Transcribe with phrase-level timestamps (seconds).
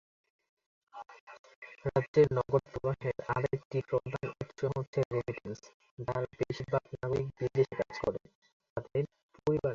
[1.87, 5.59] রাজ্যের নগদ প্রবাহের আরেকটি প্রধান উৎস হচ্ছে রেমিটেন্স,
[5.99, 8.19] যার বেশিরভাগ নাগরিক বিদেশে কাজ করে,
[8.77, 9.03] তাদের
[9.37, 9.69] পরিবারে।